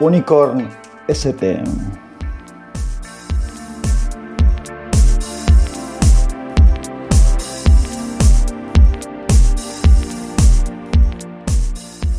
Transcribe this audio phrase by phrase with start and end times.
[0.00, 0.66] Unicorn
[1.08, 1.62] ST.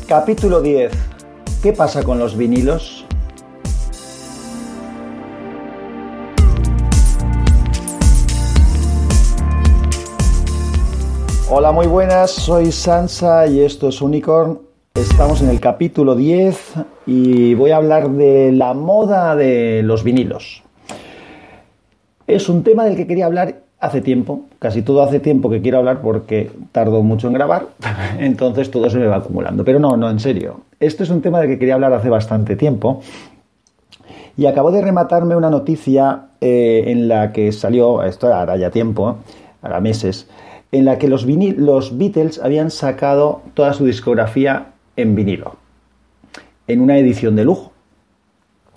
[0.08, 0.92] Capítulo 10.
[1.64, 3.04] ¿Qué pasa con los vinilos?
[11.50, 14.71] Hola, muy buenas, soy Sansa y esto es Unicorn.
[14.94, 16.74] Estamos en el capítulo 10
[17.06, 20.64] y voy a hablar de la moda de los vinilos.
[22.28, 25.78] Es un tema del que quería hablar hace tiempo, casi todo hace tiempo que quiero
[25.78, 27.68] hablar porque tardo mucho en grabar,
[28.20, 29.64] entonces todo se me va acumulando.
[29.64, 30.62] Pero no, no, en serio.
[30.82, 33.02] Este es un tema del que quería hablar hace bastante tiempo
[34.36, 39.20] y acabo de rematarme una noticia eh, en la que salió, esto hará ya tiempo,
[39.62, 40.28] hará meses,
[40.74, 44.72] en la que los, los Beatles habían sacado toda su discografía
[45.02, 45.56] en vinilo,
[46.68, 47.72] en una edición de lujo,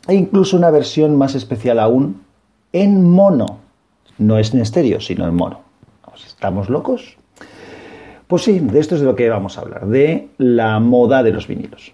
[0.09, 2.23] e incluso una versión más especial aún
[2.73, 3.59] en mono.
[4.19, 5.61] No es en estéreo, sino en mono.
[6.27, 7.17] ¿Estamos locos?
[8.27, 11.33] Pues sí, de esto es de lo que vamos a hablar, de la moda de
[11.33, 11.93] los vinilos.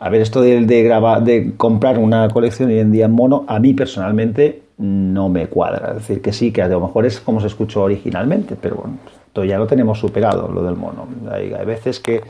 [0.00, 3.58] A ver, esto de, de, de comprar una colección hoy en día en mono, a
[3.58, 5.88] mí personalmente no me cuadra.
[5.88, 8.98] Es decir, que sí, que a lo mejor es como se escuchó originalmente, pero bueno,
[9.26, 11.08] esto ya lo tenemos superado, lo del mono.
[11.30, 12.22] Hay veces que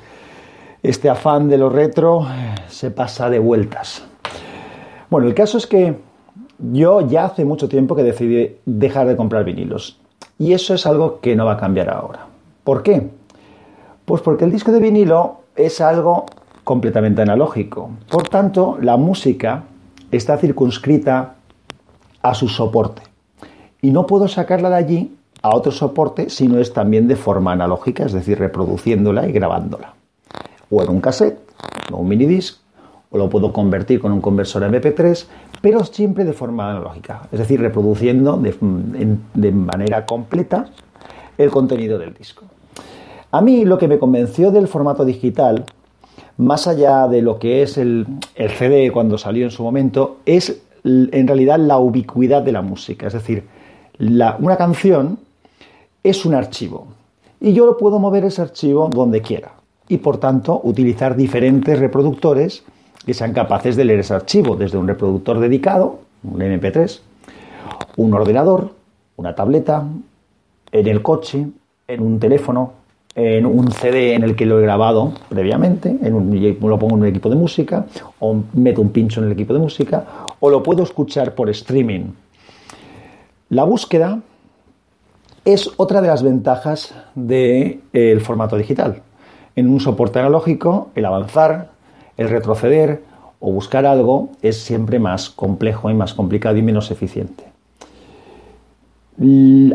[0.83, 2.27] este afán de lo retro
[2.69, 4.05] se pasa de vueltas.
[5.11, 5.97] Bueno, el caso es que
[6.59, 9.99] yo ya hace mucho tiempo que decidí dejar de comprar vinilos.
[10.39, 12.27] Y eso es algo que no va a cambiar ahora.
[12.63, 13.11] ¿Por qué?
[14.05, 16.27] Pues porque el disco de vinilo es algo
[16.63, 17.91] completamente analógico.
[18.11, 19.65] Por tanto, la música
[20.13, 21.35] está circunscrita
[22.23, 23.03] a su soporte.
[23.81, 27.53] Y no puedo sacarla de allí a otro soporte si no es también de forma
[27.53, 29.98] analógica, es decir, reproduciéndola y grabándola
[30.71, 31.39] o en un cassette
[31.93, 32.59] o un minidisc,
[33.11, 35.27] o lo puedo convertir con un conversor MP3,
[35.61, 40.67] pero siempre de forma analógica, es decir, reproduciendo de, manera completa
[41.37, 42.45] el contenido del disco.
[43.31, 45.65] A mí lo que me convenció del formato digital,
[46.37, 48.07] más allá de lo que es el,
[48.37, 53.07] CD cuando salió en su momento, es en realidad la ubicuidad de la música.
[53.07, 53.45] Es decir,
[53.99, 55.19] una canción
[56.03, 56.87] es un archivo
[57.41, 59.58] y yo lo puedo mover ese archivo donde quiera
[59.89, 62.63] y por tanto utilizar diferentes reproductores
[63.05, 67.01] que sean capaces de leer ese archivo, desde un reproductor dedicado, un MP3,
[67.97, 68.73] un ordenador,
[69.17, 69.87] una tableta,
[70.71, 71.47] en el coche,
[71.87, 72.73] en un teléfono,
[73.15, 77.03] en un CD en el que lo he grabado previamente, en un, lo pongo en
[77.03, 77.87] un equipo de música,
[78.21, 80.05] o meto un pincho en el equipo de música,
[80.39, 82.13] o lo puedo escuchar por streaming.
[83.49, 84.21] La búsqueda
[85.47, 89.03] es otra de las ventajas del formato digital
[89.59, 91.71] en un soporte analógico, el avanzar,
[92.17, 93.03] el retroceder
[93.41, 97.45] o buscar algo es siempre más complejo y más complicado y menos eficiente.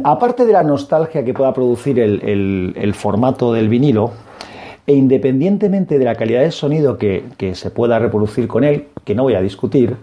[0.05, 4.11] Aparte de la nostalgia que pueda producir el, formato del vinilo,
[4.88, 9.23] e independientemente de la calidad de sonido que, se pueda reproducir con él, que no
[9.23, 9.97] voy a discutir,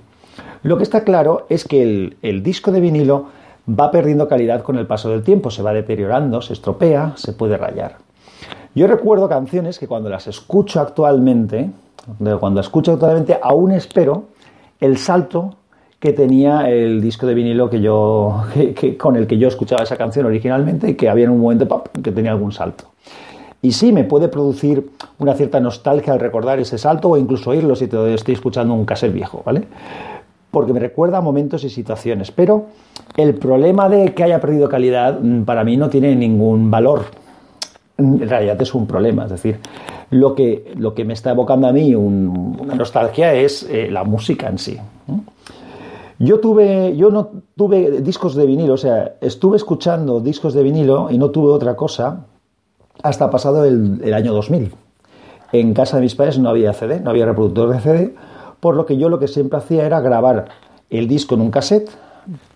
[0.63, 3.29] lo que está claro es que el, disco de vinilo
[3.67, 7.57] va perdiendo calidad con el paso del tiempo, se va deteriorando, se estropea, se puede
[7.57, 8.10] rayar.
[8.75, 11.71] Yo recuerdo canciones que cuando las escucho actualmente,
[12.39, 14.25] cuando escucho actualmente, aún espero
[14.79, 15.57] el salto
[15.99, 18.45] que tenía el disco de vinilo que yo,
[18.99, 21.89] con el que yo escuchaba esa canción originalmente y que había en un momento pop,
[22.03, 22.85] que tenía algún salto.
[23.61, 24.89] Y sí, me puede producir
[25.19, 28.87] una cierta nostalgia al recordar ese salto o incluso oírlo si te estoy escuchando un
[28.87, 29.65] cassette viejo, ¿vale?
[30.51, 32.31] Porque me recuerda a momentos y situaciones.
[32.31, 32.67] Pero
[33.17, 37.05] el problema de que haya perdido calidad mm, para mí no tiene ningún valor
[38.01, 39.25] en realidad es un problema.
[39.25, 39.59] Es decir,
[40.11, 44.49] lo que, lo que me está evocando a mí una nostalgia es eh, la música
[44.49, 44.79] en sí.
[46.19, 51.09] Yo tuve, yo no tuve discos de vinilo, o sea, estuve escuchando discos de vinilo
[51.11, 52.27] y no tuve otra cosa
[53.03, 54.73] hasta pasado el, el año 2000.
[55.53, 58.15] En casa de mis padres no había CD, no había reproductor de CD,
[58.61, 60.49] por lo que yo lo que siempre hacía era grabar
[60.91, 61.91] el disco en un cassette,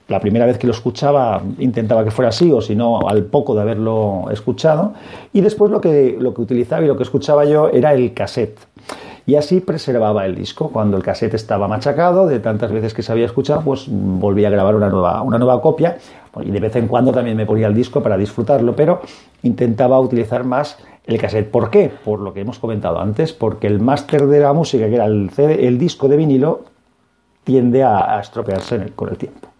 [0.08, 3.54] la primera vez que lo escuchaba intentaba que fuera así o si no al poco
[3.54, 4.94] de haberlo escuchado
[5.32, 8.58] y después lo que, lo que utilizaba y lo que escuchaba yo era el cassette
[9.26, 13.12] y así preservaba el disco cuando el cassette estaba machacado de tantas veces que se
[13.12, 15.96] había escuchado pues volvía a grabar una nueva, una nueva copia
[16.42, 19.00] y de vez en cuando también me ponía el disco para disfrutarlo pero
[19.42, 21.50] intentaba utilizar más el cassette.
[21.50, 21.90] ¿Por qué?
[22.04, 25.30] Por lo que hemos comentado antes, porque el máster de la música, que era el,
[25.36, 26.64] el disco de vinilo,
[27.44, 29.53] tiende a estropearse con el tiempo.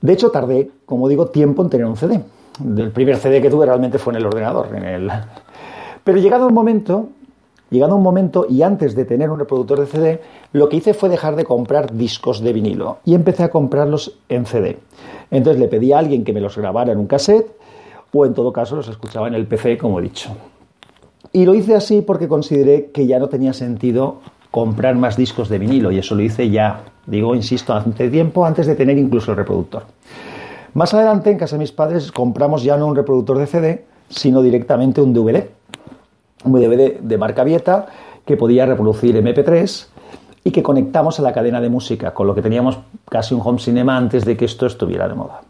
[0.00, 2.20] De hecho, tardé, como digo, tiempo en tener un CD.
[2.76, 4.74] El primer CD que tuve realmente fue en el ordenador.
[4.74, 5.10] En el...
[6.04, 7.08] Pero llegado un momento,
[7.70, 10.20] Llegando un momento y antes de tener un reproductor de CD,
[10.52, 14.46] lo que hice fue dejar de comprar discos de vinilo y empecé a comprarlos en
[14.46, 14.78] CD.
[15.30, 17.54] Entonces le pedí a alguien que me los grabara en un cassette
[18.12, 20.30] o en todo caso los escuchaba en el PC, como he dicho.
[21.30, 24.20] Y lo hice así porque consideré que ya no tenía sentido
[24.50, 28.66] comprar más discos de vinilo y eso lo hice ya, digo, insisto, hace tiempo antes
[28.66, 29.82] de tener incluso el reproductor.
[30.74, 34.42] Más adelante en casa de mis padres compramos ya no un reproductor de CD, sino
[34.42, 35.48] directamente un DVD
[36.44, 37.86] un DVD de marca Vieta
[38.24, 39.86] que podía reproducir MP3
[40.44, 42.78] y que conectamos a la cadena de música, con lo que teníamos
[43.08, 45.42] casi un home cinema antes de que esto estuviera de moda.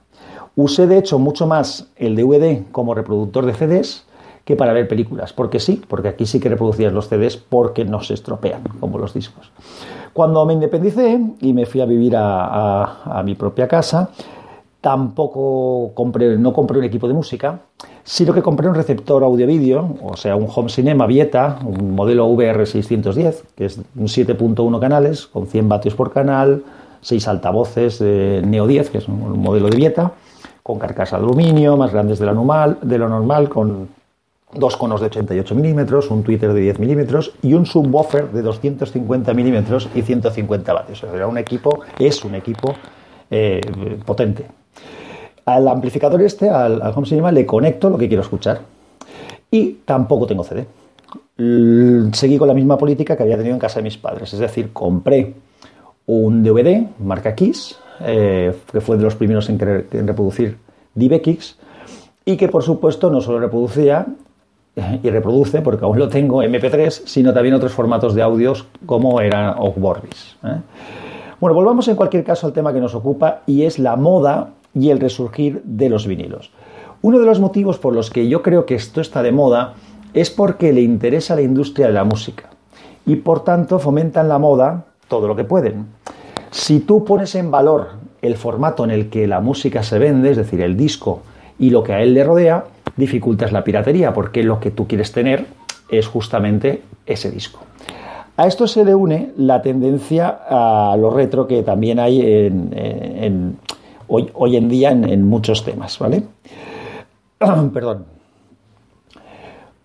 [0.56, 4.04] Usé de hecho mucho más el DVD como reproductor de CDs
[4.44, 8.02] que para ver películas, porque sí, porque aquí sí que reproducías los CDs porque no
[8.02, 9.52] se estropean como los discos.
[10.12, 14.10] Cuando me independicé y me fui a vivir a, a mi propia casa,
[14.80, 17.60] tampoco compré, no compré un equipo de música,
[18.04, 23.42] sino que compré un receptor audio-vídeo, o sea, un Home Cinema Vieta, un modelo VR610,
[23.56, 26.62] que es un 7.1 canales, con 100 vatios por canal,
[27.02, 30.12] 6 altavoces de Neo 10, que es un modelo de Vieta,
[30.62, 33.88] con carcasa de aluminio, más grandes de lo normal, de lo normal con
[34.52, 39.34] dos conos de 88 milímetros, un tweeter de 10 milímetros y un subwoofer de 250
[39.34, 41.04] milímetros y 150 vatios.
[41.04, 42.74] O un equipo, es un equipo
[43.30, 43.60] eh,
[44.04, 44.46] potente.
[45.44, 48.60] Al amplificador este, al, home cinema, le conecto lo que quiero escuchar.
[49.50, 50.66] Y tampoco tengo CD.
[52.12, 54.32] seguí con la misma política que había tenido en casa de mis padres.
[54.32, 55.34] Es decir, compré
[56.06, 59.58] un DVD, marca Kiss, eh, que fue de los primeros en,
[59.92, 60.58] en reproducir
[60.94, 61.56] DivX,
[62.24, 64.06] y que por supuesto no solo reproducía
[65.02, 69.56] y reproduce, porque aún lo tengo, MP3, sino también otros formatos de audios como era
[69.58, 70.36] Ogbordis.
[70.44, 70.60] ¿eh?
[71.40, 74.90] Bueno, volvamos en cualquier caso al tema que nos ocupa y es la moda y
[74.90, 76.50] el resurgir de los vinilos.
[77.00, 79.74] Uno de los motivos por los que yo creo que esto está de moda
[80.14, 82.50] es porque le interesa la industria de la música
[83.06, 85.86] y por tanto fomentan la moda todo lo que pueden.
[86.50, 87.90] Si tú pones en valor
[88.20, 91.22] el formato en el que la música se vende, es decir, el disco
[91.58, 92.64] y lo que a él le rodea,
[92.98, 95.46] dificultas la piratería porque lo que tú quieres tener
[95.88, 97.60] es justamente ese disco.
[98.36, 103.58] A esto se le une la tendencia a lo retro que también hay en,
[104.06, 106.22] hoy, en día en, muchos temas, ¿vale?
[107.72, 108.04] Perdón.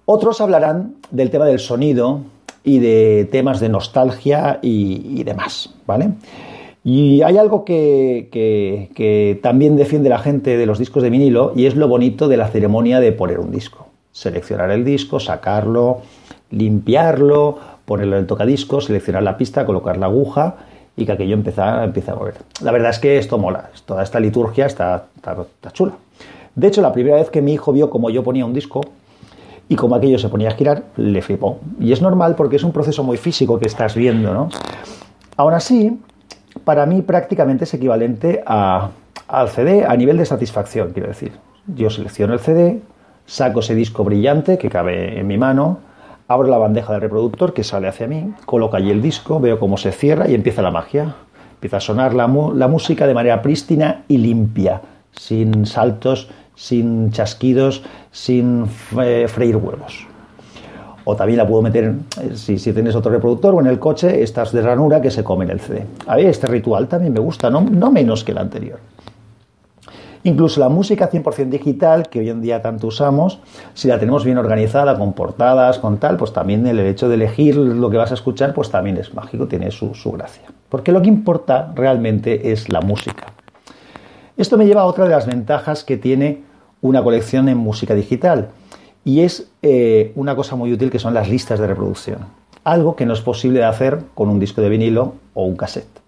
[0.06, 2.19] Otros hablarán del tema del sonido
[2.63, 6.12] y de temas de nostalgia y, demás, ¿vale?
[6.83, 11.65] Y hay algo que, que, también defiende la gente de los discos de vinilo y
[11.65, 13.88] es lo bonito de la ceremonia de poner un disco.
[14.12, 16.01] Seleccionar el disco, sacarlo,
[16.51, 20.56] limpiarlo, ponerlo en el tocadiscos, seleccionar la pista, colocar la aguja
[20.95, 22.35] y que aquello empieza, empieza a mover.
[22.62, 25.94] La verdad es que esto mola, toda esta liturgia está, está, chula.
[26.56, 28.81] De hecho, la primera vez que mi hijo vio cómo yo ponía un disco
[29.69, 31.59] y cómo aquello se ponía a girar, le flipó.
[31.79, 34.50] Y es normal porque es un proceso muy físico que estás viendo, ¿no?
[35.36, 35.97] Aún así,
[36.63, 38.92] para mí prácticamente es equivalente a,
[39.27, 41.33] al CD a nivel de satisfacción, quiero decir.
[41.68, 42.81] Yo selecciono el CD,
[43.25, 45.80] saco ese disco brillante que cabe en mi mano,
[46.27, 49.77] abro la bandeja del reproductor que sale hacia mí, coloco allí el disco, veo cómo
[49.77, 51.15] se cierra y empieza la magia.
[51.55, 54.82] Empieza a sonar la, música de manera prístina y limpia,
[55.13, 58.65] sin saltos, sin chasquidos, sin
[59.01, 60.05] eh, freír huevos.
[61.05, 64.51] O también la puedo meter, eh, si, tienes otro reproductor o en el coche, estas
[64.51, 65.86] de ranura que se comen el CD.
[66.07, 68.79] A ver, este ritual también me gusta, no, no menos que el anterior.
[70.25, 73.39] Incluso la música 100% digital, que hoy en día tanto usamos,
[73.74, 77.57] si la tenemos bien organizada, con portadas, con tal, pues también el hecho de elegir
[77.57, 80.43] lo que vas a escuchar, pues también es mágico, tiene su, gracia.
[80.69, 83.33] Porque lo que importa realmente es la música.
[84.38, 86.43] Esto me lleva a otra de las ventajas que tiene
[86.81, 88.48] una colección en música digital,
[89.05, 92.19] y es eh, una cosa muy útil que son las listas de reproducción.
[92.63, 96.03] Algo que no es posible de hacer con un disco de vinilo o un cassette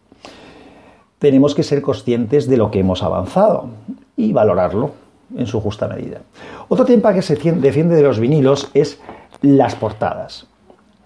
[1.20, 3.70] tenemos que ser conscientes de lo que hemos avanzado
[4.16, 4.92] y valorarlo
[5.36, 6.20] en su justa medida.
[6.68, 9.00] Otro tema que se defiende de los vinilos es
[9.42, 10.46] las portadas.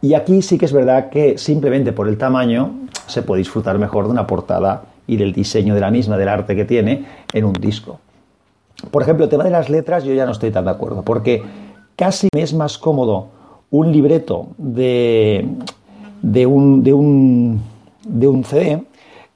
[0.01, 2.71] Y aquí sí que es verdad que simplemente por el tamaño
[3.07, 6.53] se puede disfrutar mejor de una portada y del diseño de la misma, del arte
[6.53, 7.99] que tiene en un disco.
[8.91, 11.43] Por ejemplo, el tema de las letras yo ya no estoy tan de acuerdo, porque
[11.99, 13.27] casi me es más cómodo
[13.71, 15.45] un libreto de,
[16.21, 17.61] de, un, de, un,
[18.05, 18.83] de un CD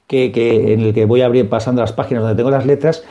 [0.06, 3.04] que, en el que voy a abrir pasando las páginas donde tengo las letras,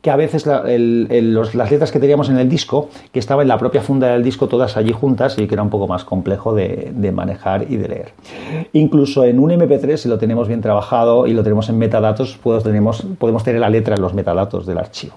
[0.00, 3.82] que a veces las letras que teníamos en el disco, que estaba en la propia
[3.82, 7.66] funda del disco todas allí juntas y que era un poco más complejo de, manejar
[7.68, 8.12] y de leer.
[8.74, 13.04] Incluso en un MP3, si lo tenemos bien trabajado y lo tenemos en metadatos, podemos,
[13.18, 15.16] podemos tener la letra en los metadatos del archivo.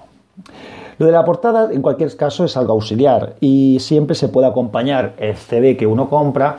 [0.98, 5.14] Lo de la portada, en cualquier caso, es algo auxiliar y siempre se puede acompañar
[5.18, 6.58] el CD que uno compra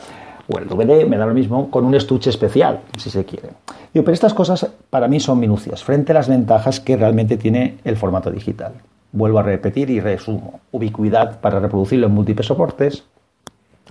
[0.52, 3.50] o el DVD, me da lo mismo, con un estuche especial, si se quiere.
[3.92, 7.96] pero estas cosas para mí son minucias, frente a las ventajas que realmente tiene el
[7.96, 8.72] formato digital.
[9.12, 10.60] Vuelvo a repetir y resumo.
[10.72, 13.04] Ubicuidad para reproducirlo en múltiples soportes,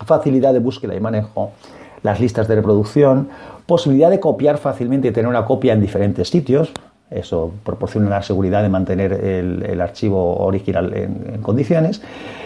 [0.06, 1.52] facilidad de búsqueda y manejo,
[2.04, 3.30] las listas de reproducción,
[3.66, 6.72] posibilidad de copiar fácilmente y tener una copia en diferentes sitios,
[7.14, 12.02] eso proporciona la seguridad de mantener el, archivo original en, condiciones,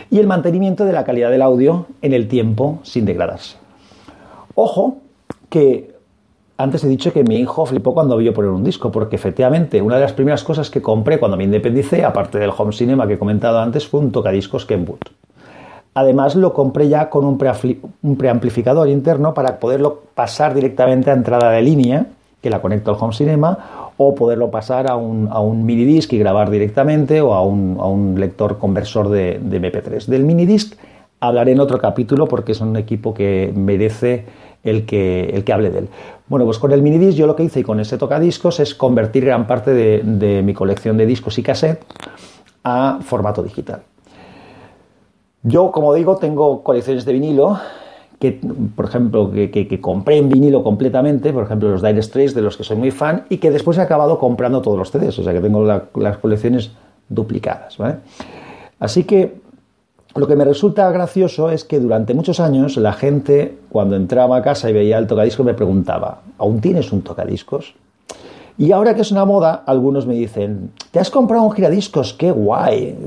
[0.09, 3.57] y el mantenimiento de la calidad del audio en el tiempo sin degradarse.
[4.55, 4.97] Ojo
[5.49, 5.95] que
[6.57, 9.95] antes he dicho que mi hijo flipó cuando vio poner un disco, porque efectivamente una
[9.95, 13.19] de las primeras cosas que compré cuando me independicé, aparte del home cinema que he
[13.19, 14.99] comentado antes, fue un tocadiscos Kenwood.
[15.93, 17.37] Además lo compré ya con un,
[18.17, 22.07] preamplificador interno para poderlo pasar directamente a entrada de línea,
[22.41, 26.19] que la conecto al home cinema, o poderlo pasar a un, a un minidisc y
[26.19, 30.05] grabar directamente, o a un, lector conversor de, de MP3.
[30.05, 30.75] Del minidisc
[31.19, 34.25] hablaré en otro capítulo porque es un equipo que merece
[34.63, 35.89] el que, el que hable de él.
[36.27, 39.25] Bueno, pues con el minidisc yo lo que hice y con ese tocadiscos es convertir
[39.25, 41.83] gran parte de, de mi colección de discos y cassette
[42.63, 43.81] a formato digital.
[45.43, 47.59] Yo, como digo, tengo colecciones de vinilo
[48.19, 48.39] que,
[48.75, 52.63] por ejemplo, que, compré en vinilo completamente, por ejemplo, los Dire Straits, de los que
[52.63, 55.39] soy muy fan, y que después he acabado comprando todos los CDs, o sea que
[55.39, 56.71] tengo las colecciones
[57.09, 57.77] duplicadas.
[58.79, 59.35] Así que
[60.15, 64.41] lo que me resulta gracioso es que durante muchos años la gente, cuando entraba a
[64.41, 67.75] casa y veía el tocadiscos, me preguntaba, ¿aún tienes un tocadiscos?
[68.57, 72.15] Y ahora que es una moda, algunos me dicen, ¿te has comprado un giradiscos?
[72.15, 72.97] ¡Qué guay!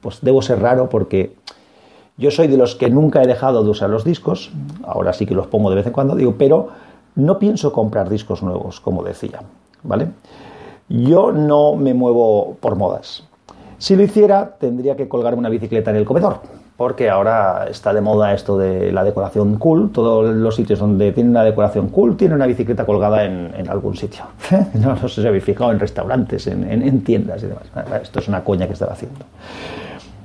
[0.00, 1.34] Pues debo ser raro porque
[2.20, 4.52] yo soy de los que nunca he dejado de usar los discos,
[4.84, 6.68] ahora sí que los pongo de vez en cuando, digo, pero
[7.14, 9.40] no pienso comprar discos nuevos, como decía,
[9.82, 10.08] ¿vale?
[10.88, 13.24] Yo no me muevo por modas.
[13.78, 16.40] Si lo hiciera, tendría que colgar una bicicleta en el comedor,
[16.76, 19.90] porque ahora está de moda esto de la decoración cool.
[19.90, 24.24] Todos los sitios donde tienen una decoración cool tienen una bicicleta colgada en, algún sitio.
[24.74, 27.64] no, sé si habéis fijado en restaurantes, en, tiendas y demás.
[28.02, 29.24] Esto es una coña que estaba haciendo.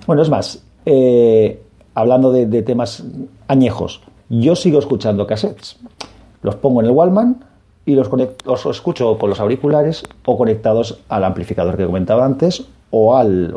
[0.05, 1.64] Bueno, es más, eh,
[1.95, 3.03] hablando de, temas
[3.47, 5.77] añejos, yo sigo escuchando cassettes.
[6.43, 7.43] Los pongo en el Wallman
[7.85, 8.09] y los,
[8.69, 13.55] escucho con los auriculares o conectados al amplificador que comentaba antes o al,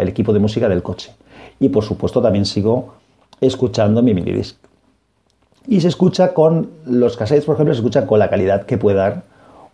[0.00, 1.12] el equipo de música del coche.
[1.60, 2.94] Y por supuesto también sigo
[3.40, 4.56] escuchando mi minidisc.
[5.68, 8.96] Y se escucha con los cassettes, por ejemplo, se escucha con la calidad que puede
[8.96, 9.22] dar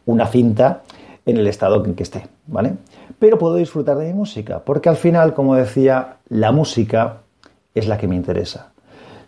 [0.06, 0.82] una cinta
[1.26, 2.74] en el estado en que esté, ¿vale?
[3.18, 7.18] Pero puedo disfrutar de mi música, porque al final, como decía, la música
[7.74, 8.72] es la que me interesa.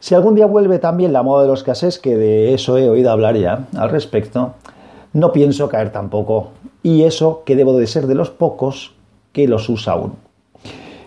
[0.00, 3.10] Si algún día vuelve también la moda de los casés, que de eso he oído
[3.10, 4.52] hablar ya al respecto,
[5.14, 6.50] no pienso caer tampoco.
[6.82, 8.92] Y eso que debo de ser de los pocos
[9.32, 10.14] que los usa aún.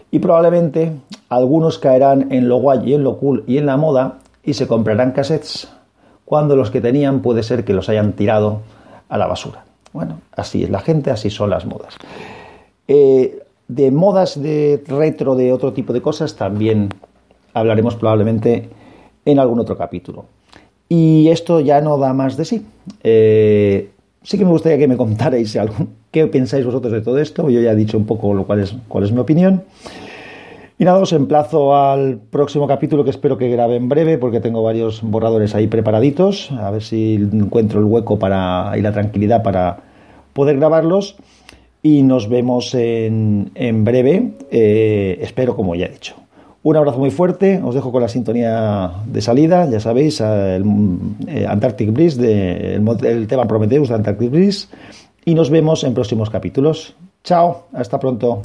[0.09, 0.93] Y probablemente
[1.29, 4.67] algunos caerán en lo guay y en lo cool y en la moda y se
[4.67, 5.67] comprarán cassettes
[6.25, 8.61] cuando los que tenían puede ser que los hayan tirado
[9.09, 9.65] a la basura.
[9.93, 11.95] Bueno, así es la gente, así son las modas.
[12.87, 16.89] Eh, de modas de retro, de otro tipo de cosas, también
[17.53, 18.69] hablaremos probablemente
[19.25, 20.25] en algún otro capítulo.
[20.89, 22.65] Y esto ya no da más de sí.
[23.03, 23.89] Eh,
[24.23, 25.75] sí que me gustaría que me contarais algo,
[26.11, 27.49] qué pensáis vosotros de todo esto.
[27.49, 29.63] Yo ya he dicho un poco lo cual es, cuál es mi opinión.
[30.79, 34.61] Y nada, os emplazo al próximo capítulo que espero que grabe en breve porque tengo
[34.61, 36.51] varios borradores ahí preparaditos.
[36.51, 39.79] A ver si encuentro el hueco para, y la tranquilidad para
[40.33, 41.15] poder grabarlos.
[41.81, 43.49] Y nos vemos en,
[43.83, 46.15] breve, eh, espero como ya he dicho.
[46.67, 50.65] Un abrazo muy fuerte, os dejo con la sintonía de salida, ya sabéis, el,
[51.25, 54.67] eh, Antarctic Breeze, el, tema Prometheus de Antarctic Breeze,
[55.23, 56.93] y nos vemos en próximos capítulos.
[57.23, 58.41] Chao, hasta pronto.